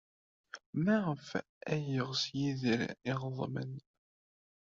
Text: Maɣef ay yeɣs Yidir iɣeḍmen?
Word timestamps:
Maɣef 0.83 1.27
ay 1.71 1.81
yeɣs 1.93 2.21
Yidir 2.37 2.81
iɣeḍmen? 3.11 3.71